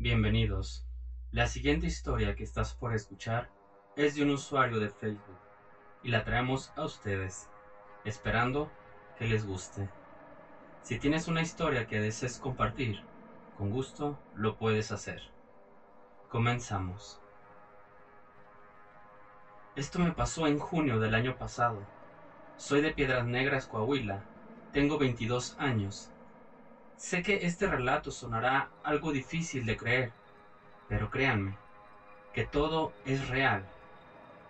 [0.00, 0.86] Bienvenidos.
[1.32, 3.50] La siguiente historia que estás por escuchar
[3.96, 5.36] es de un usuario de Facebook
[6.04, 7.48] y la traemos a ustedes,
[8.04, 8.70] esperando
[9.18, 9.88] que les guste.
[10.82, 13.02] Si tienes una historia que desees compartir,
[13.56, 15.20] con gusto lo puedes hacer.
[16.28, 17.20] Comenzamos.
[19.74, 21.84] Esto me pasó en junio del año pasado.
[22.56, 24.22] Soy de Piedras Negras, Coahuila.
[24.72, 26.08] Tengo 22 años.
[26.98, 30.12] Sé que este relato sonará algo difícil de creer,
[30.88, 31.54] pero créanme,
[32.34, 33.64] que todo es real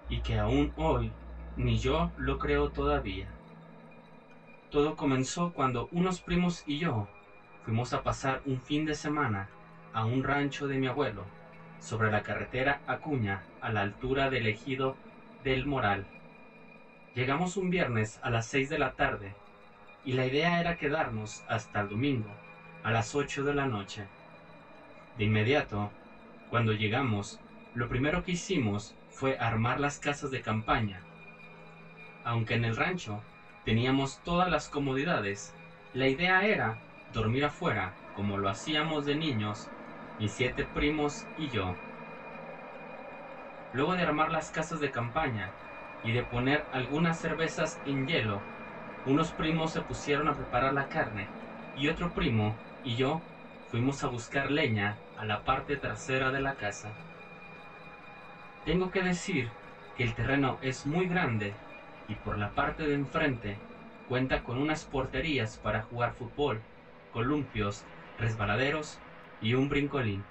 [0.08, 1.12] y que aún hoy
[1.58, 3.26] ni yo lo creo todavía.
[4.70, 7.06] Todo comenzó cuando unos primos y yo
[7.66, 9.50] fuimos a pasar un fin de semana
[9.92, 11.24] a un rancho de mi abuelo,
[11.80, 14.96] sobre la carretera Acuña, a la altura del ejido
[15.44, 16.06] del Moral.
[17.14, 19.34] Llegamos un viernes a las seis de la tarde
[20.04, 22.30] y la idea era quedarnos hasta el domingo,
[22.82, 24.04] a las ocho de la noche.
[25.16, 25.90] De inmediato,
[26.50, 27.38] cuando llegamos,
[27.74, 31.00] lo primero que hicimos fue armar las casas de campaña.
[32.24, 33.20] Aunque en el rancho
[33.64, 35.52] teníamos todas las comodidades,
[35.92, 36.76] la idea era
[37.12, 39.68] dormir afuera, como lo hacíamos de niños,
[40.18, 41.74] mis siete primos y yo.
[43.72, 45.50] Luego de armar las casas de campaña
[46.02, 48.40] y de poner algunas cervezas en hielo,
[49.08, 51.28] unos primos se pusieron a preparar la carne
[51.76, 53.22] y otro primo y yo
[53.70, 56.90] fuimos a buscar leña a la parte trasera de la casa.
[58.66, 59.48] Tengo que decir
[59.96, 61.54] que el terreno es muy grande
[62.06, 63.56] y por la parte de enfrente
[64.08, 66.60] cuenta con unas porterías para jugar fútbol,
[67.12, 67.84] columpios,
[68.18, 68.98] resbaladeros
[69.40, 70.22] y un brincolín.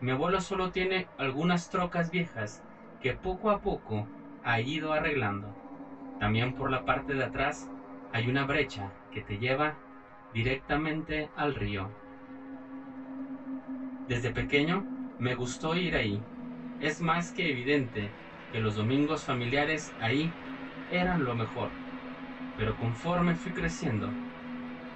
[0.00, 2.62] Mi abuelo solo tiene algunas trocas viejas
[3.00, 4.08] que poco a poco
[4.42, 5.57] ha ido arreglando.
[6.18, 7.70] También por la parte de atrás
[8.12, 9.78] hay una brecha que te lleva
[10.32, 11.90] directamente al río.
[14.08, 14.84] Desde pequeño
[15.18, 16.22] me gustó ir ahí.
[16.80, 18.12] Es más que evidente
[18.50, 20.32] que los domingos familiares ahí
[20.90, 21.70] eran lo mejor.
[22.56, 24.12] Pero conforme fui creciendo,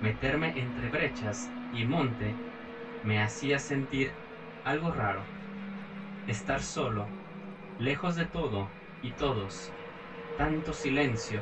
[0.01, 2.35] meterme entre brechas y monte
[3.03, 4.15] me hacía sentir
[4.65, 5.25] algo raro.
[6.27, 7.09] Estar solo,
[7.79, 8.71] lejos de todo
[9.01, 9.82] y todos.
[10.37, 11.41] Tanto silencio,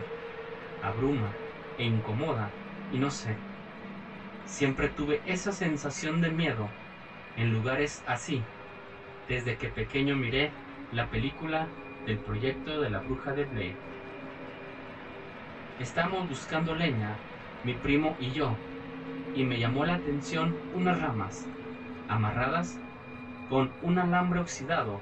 [0.83, 1.33] abruma
[1.79, 2.53] e incomoda
[2.93, 3.37] y no sé.
[4.45, 6.69] Siempre tuve esa sensación de miedo
[7.37, 8.45] en lugares así,
[9.29, 10.53] desde que pequeño miré
[10.91, 11.69] la película
[12.05, 13.77] del proyecto de la bruja de Blair.
[15.79, 17.21] Estábamos buscando leña,
[17.63, 18.59] mi primo y yo,
[19.35, 21.49] y me llamó la atención unas ramas,
[22.09, 22.81] amarradas
[23.49, 25.01] con un alambre oxidado,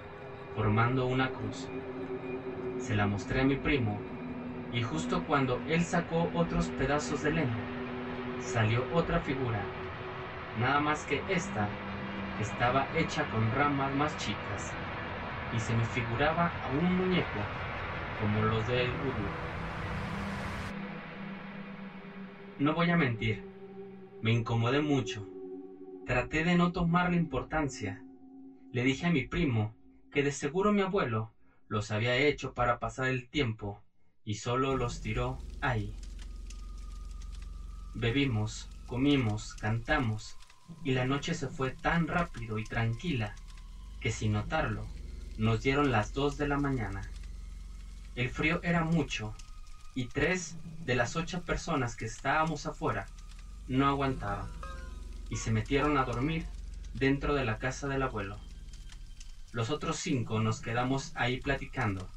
[0.54, 1.68] formando una cruz.
[2.78, 4.00] Se la mostré a mi primo,
[4.72, 7.56] y justo cuando él sacó otros pedazos de leña,
[8.40, 9.62] salió otra figura,
[10.60, 11.68] nada más que esta
[12.40, 14.72] estaba hecha con ramas más chicas,
[15.54, 17.40] y se me figuraba a un muñeco
[18.20, 19.48] como los del vudú.
[22.58, 23.42] No voy a mentir,
[24.22, 25.26] me incomodé mucho.
[26.06, 28.02] Traté de no tomar la importancia.
[28.72, 29.72] Le dije a mi primo
[30.10, 31.30] que de seguro mi abuelo
[31.68, 33.82] los había hecho para pasar el tiempo
[34.24, 35.94] y solo los tiró ahí.
[37.94, 40.36] Bebimos, comimos, cantamos
[40.84, 43.34] y la noche se fue tan rápido y tranquila
[44.00, 44.86] que sin notarlo
[45.36, 47.10] nos dieron las dos de la mañana.
[48.14, 49.34] El frío era mucho
[49.94, 53.06] y tres de las ocho personas que estábamos afuera
[53.68, 54.48] no aguantaban
[55.28, 56.46] y se metieron a dormir
[56.94, 58.40] dentro de la casa del abuelo.
[59.52, 62.08] Los otros cinco nos quedamos ahí platicando,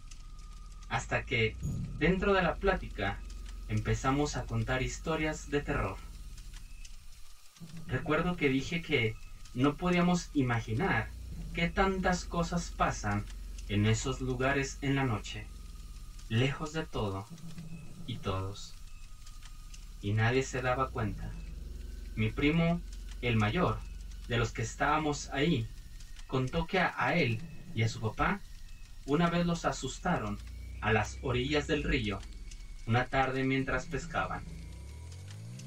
[0.90, 1.56] hasta que,
[1.98, 3.20] dentro de la plática,
[3.70, 5.98] empezamos a contar historias de terror.
[7.88, 9.16] Recuerdo que dije que
[9.54, 11.10] no podíamos imaginar
[11.54, 13.26] qué tantas cosas pasan
[13.70, 15.48] en esos lugares en la noche,
[16.28, 17.26] lejos de todo
[18.08, 18.76] y todos.
[20.02, 21.32] Y nadie se daba cuenta.
[22.16, 22.82] Mi primo,
[23.22, 23.80] el mayor,
[24.28, 25.68] de los que estábamos ahí,
[26.32, 27.42] contó que a, él
[27.76, 28.40] y a su papá
[29.06, 30.38] una vez los asustaron
[30.80, 32.20] a las orillas del río,
[32.88, 34.42] una tarde mientras pescaban.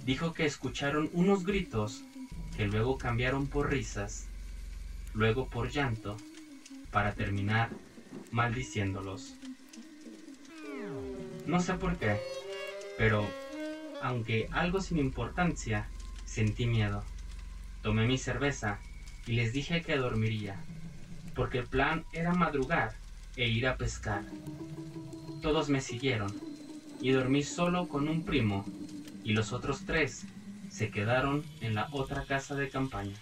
[0.06, 2.02] Dijo que escucharon unos gritos
[2.56, 4.26] que luego cambiaron por risas,
[5.12, 6.16] luego por llanto,
[6.90, 7.68] para terminar
[8.30, 9.34] maldiciéndolos.
[11.46, 12.18] No sé por qué,
[12.96, 13.28] pero
[14.00, 15.88] aunque algo sin importancia,
[16.24, 17.04] sentí miedo.
[17.82, 18.78] Tomé mi cerveza
[19.26, 20.56] y les dije que dormiría,
[21.34, 22.94] porque el plan era madrugar
[23.36, 24.24] e ir a pescar.
[25.42, 26.34] Todos me siguieron
[27.00, 28.64] y dormí solo con un primo
[29.24, 30.26] y los otros tres
[30.70, 33.16] se quedaron en la otra casa de campaña.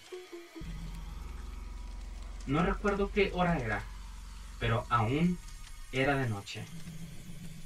[2.47, 3.83] No recuerdo qué hora era,
[4.59, 5.39] pero aún
[5.93, 6.65] era de noche.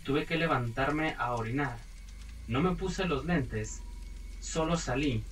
[0.04, 1.78] Tuve que levantarme a orinar.
[2.48, 3.80] No me puse los lentes,
[4.40, 5.24] solo salí,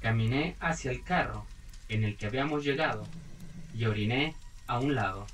[0.00, 1.44] caminé hacia el carro
[1.88, 3.04] en el que habíamos llegado
[3.74, 4.34] y oriné
[4.66, 5.26] a un lado.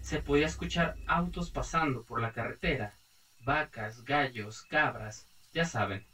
[0.00, 2.94] Se podía escuchar autos pasando por la carretera,
[3.40, 6.04] vacas, gallos, cabras, ya saben,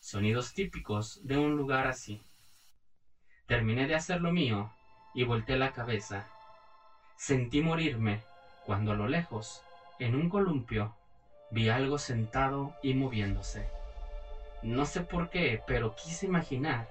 [0.00, 2.20] sonidos típicos de un lugar así.
[3.46, 4.70] Terminé de hacer lo mío
[5.14, 6.26] y volteé la cabeza.
[7.16, 8.20] Sentí morirme
[8.64, 9.62] cuando a lo lejos,
[9.98, 10.94] en un columpio,
[11.50, 13.66] vi algo sentado y moviéndose.
[14.62, 16.88] No sé por qué, pero quise imaginar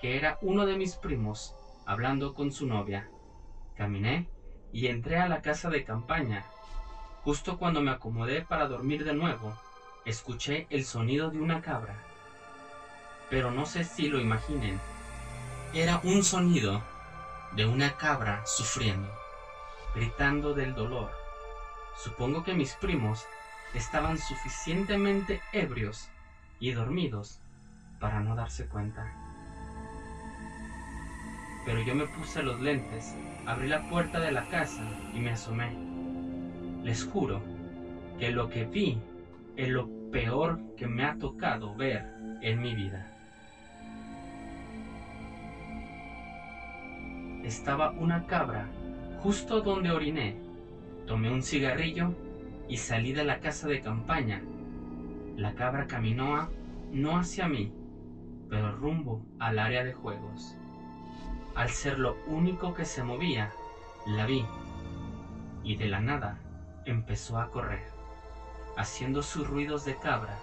[0.00, 1.54] que era uno de mis primos
[1.84, 3.10] hablando con su novia.
[3.76, 4.28] Caminé
[4.72, 6.44] y entré a la casa de campaña.
[7.22, 9.54] Justo cuando me acomodé para dormir de nuevo,
[10.06, 11.94] escuché el sonido de una cabra.
[13.28, 14.78] Pero no sé si lo imaginen.
[15.74, 16.80] Era un sonido
[17.52, 19.12] de una cabra sufriendo,
[19.94, 21.10] gritando del dolor.
[22.02, 23.26] Supongo que mis primos
[23.74, 26.08] estaban suficientemente ebrios
[26.58, 27.40] y dormidos
[28.00, 29.29] para no darse cuenta
[31.64, 33.16] pero yo me puse los lentes,
[33.46, 34.82] abrí la puerta de la casa
[35.14, 35.70] y me asomé.
[36.82, 37.42] Les juro
[38.18, 38.98] que lo que vi
[39.56, 42.06] es lo peor que me ha tocado ver
[42.42, 43.06] en mi vida.
[47.44, 48.68] Estaba una cabra
[49.22, 50.36] justo donde oriné.
[51.06, 52.14] Tomé un cigarrillo
[52.68, 54.42] y salí de la casa de campaña.
[55.36, 56.48] La cabra caminó
[56.92, 57.72] no hacia mí,
[58.48, 60.56] pero rumbo al área de juegos.
[61.60, 63.52] Al ser lo único que se movía,
[64.06, 64.46] la vi
[65.62, 66.38] y de la nada
[66.86, 67.86] empezó a correr,
[68.78, 70.38] haciendo sus ruidos de cabra.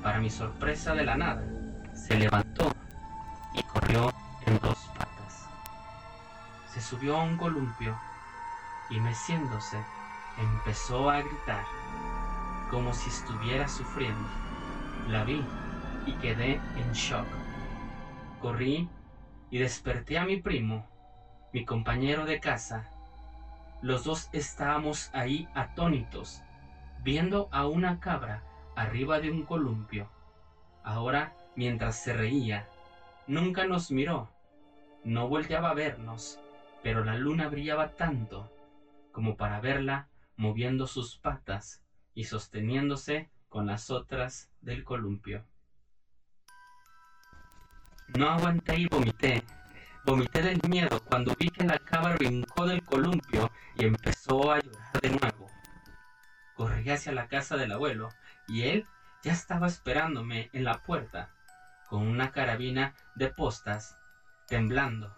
[0.00, 1.42] Para mi sorpresa de la nada,
[1.92, 2.70] se levantó
[3.52, 4.12] y corrió
[4.46, 5.48] en dos patas.
[6.72, 7.98] Se subió a un columpio
[8.90, 9.82] y meciéndose
[10.38, 11.64] empezó a gritar
[12.70, 14.28] como si estuviera sufriendo.
[15.08, 15.44] La vi
[16.06, 17.26] y quedé en shock.
[18.40, 18.88] Corrí
[19.52, 20.82] y desperté a mi primo,
[21.52, 22.88] mi compañero de casa.
[23.82, 26.42] Los dos estábamos ahí atónitos,
[27.04, 28.42] viendo a una cabra
[28.76, 30.08] arriba de un columpio.
[30.82, 32.66] Ahora, mientras se reía,
[33.26, 34.30] nunca nos miró,
[35.04, 36.40] no volteaba a vernos,
[36.82, 38.50] pero la luna brillaba tanto
[39.12, 41.82] como para verla moviendo sus patas
[42.14, 45.44] y sosteniéndose con las otras del columpio.
[48.18, 49.42] No aguanté y vomité.
[50.04, 55.00] Vomité del miedo cuando vi que la cabra brincó del columpio y empezó a llorar
[55.00, 55.46] de nuevo.
[56.54, 58.10] Corrí hacia la casa del abuelo
[58.48, 58.86] y él
[59.22, 61.30] ya estaba esperándome en la puerta,
[61.88, 63.96] con una carabina de postas,
[64.46, 65.16] temblando,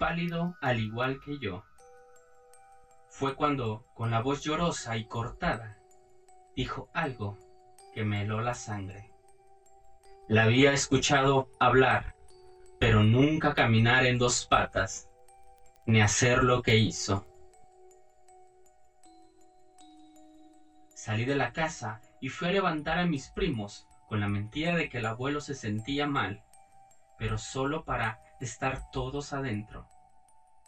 [0.00, 1.64] pálido al igual que yo.
[3.08, 5.78] Fue cuando, con la voz llorosa y cortada,
[6.56, 7.38] dijo algo
[7.94, 9.12] que me heló la sangre.
[10.28, 12.16] La había escuchado hablar
[12.82, 15.08] pero nunca caminar en dos patas,
[15.86, 17.24] ni hacer lo que hizo.
[20.88, 24.88] Salí de la casa y fui a levantar a mis primos con la mentira de
[24.88, 26.42] que el abuelo se sentía mal,
[27.18, 29.86] pero solo para estar todos adentro.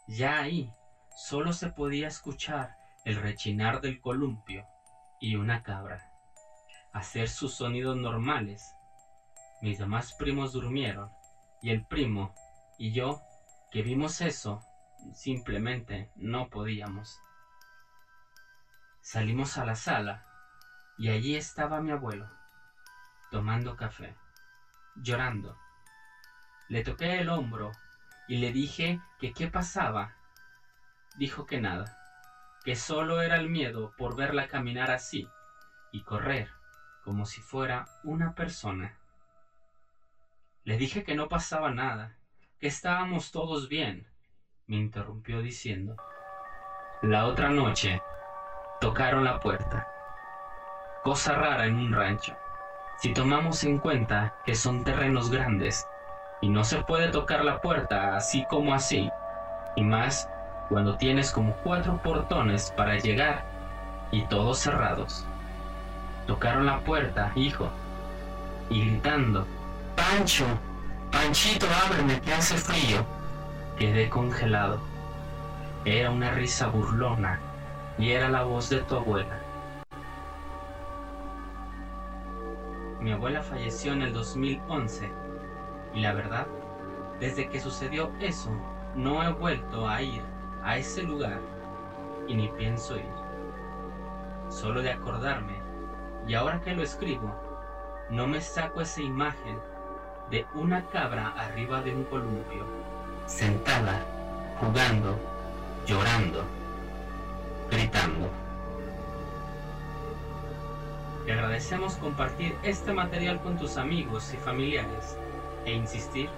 [0.07, 0.71] Ya ahí
[1.17, 4.65] solo se podía escuchar el rechinar del columpio
[5.19, 6.09] y una cabra,
[6.93, 8.73] hacer sus sonidos normales.
[9.61, 11.11] Mis demás primos durmieron
[11.61, 12.33] y el primo
[12.77, 13.17] y yo,
[13.71, 14.59] que vimos eso,
[15.13, 17.19] simplemente no podíamos.
[19.01, 20.23] Salimos a la sala
[20.97, 22.27] y allí estaba mi abuelo,
[23.29, 24.13] tomando café,
[24.95, 25.55] llorando.
[26.67, 27.71] Le toqué el hombro
[28.27, 30.11] y le dije que qué pasaba.
[31.17, 31.85] Dijo que nada,
[32.63, 35.27] que solo era el miedo por verla caminar así
[35.91, 36.47] y correr
[37.03, 38.97] como si fuera una persona.
[40.65, 42.17] Le dije que no pasaba nada,
[42.59, 44.07] que estábamos todos bien,
[44.65, 45.95] me interrumpió diciendo.
[47.03, 48.01] La otra noche
[48.81, 49.87] tocaron la puerta.
[51.03, 52.35] Cosa rara en un rancho.
[52.97, 55.87] Si tomamos en cuenta que son terrenos grandes
[56.41, 59.07] y no se puede tocar la puerta así como así,
[59.75, 60.27] y más
[60.69, 63.45] cuando tienes como cuatro portones para llegar
[64.09, 65.27] y todos cerrados.
[66.25, 67.69] Tocaron la puerta, hijo,
[68.71, 69.45] y gritando
[69.95, 70.45] Pancho,
[71.11, 73.05] Panchito, ábreme que hace frío.
[73.77, 74.79] Quedé congelado.
[75.85, 77.39] Era una risa burlona
[77.97, 79.39] y era la voz de tu abuela.
[82.99, 85.11] Mi abuela falleció en el 2011
[85.93, 86.47] y la verdad,
[87.19, 88.49] desde que sucedió eso,
[88.95, 90.21] no he vuelto a ir
[90.63, 91.39] a ese lugar
[92.27, 93.13] y ni pienso ir.
[94.49, 95.59] Solo de acordarme,
[96.27, 97.33] y ahora que lo escribo,
[98.09, 99.59] no me saco esa imagen
[100.29, 102.65] de una cabra arriba de un columpio,
[103.27, 104.03] sentada,
[104.59, 105.17] jugando,
[105.85, 106.43] llorando,
[107.69, 108.29] gritando.
[111.25, 115.17] Te agradecemos compartir este material con tus amigos y familiares
[115.65, 116.29] e insistir,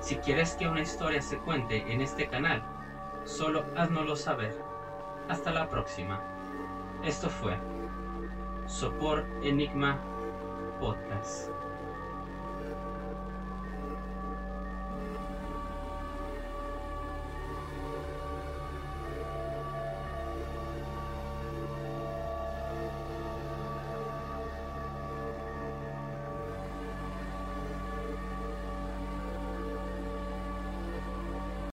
[0.00, 2.62] si quieres que una historia se cuente en este canal,
[3.24, 4.54] solo háznoslo saber.
[5.28, 6.20] Hasta la próxima.
[7.02, 7.56] Esto fue
[8.66, 9.98] Sopor Enigma
[10.78, 11.48] Podcast.